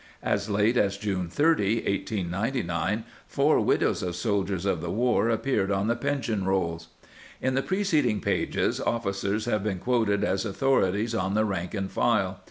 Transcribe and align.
As 0.23 0.49
late 0.49 0.77
as 0.77 0.97
June 0.97 1.29
30, 1.29 1.75
1899, 1.83 3.03
four 3.27 3.59
widows 3.59 4.01
of 4.01 4.15
soldiers 4.15 4.65
of 4.65 4.81
the 4.81 4.89
war 4.89 5.29
appeared 5.29 5.69
on 5.69 5.85
the 5.85 5.95
pension 5.95 6.43
rolls.* 6.43 6.87
In 7.39 7.53
the 7.53 7.61
preceding 7.61 8.19
pages 8.19 8.81
officers 8.81 9.45
have 9.45 9.63
been 9.63 9.77
quoted 9.77 10.23
as 10.23 10.43
authorities 10.43 11.13
on 11.13 11.35
the 11.35 11.45
rank 11.45 11.75
and 11.75 11.91
file. 11.91 12.39